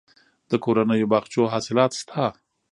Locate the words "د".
0.49-0.51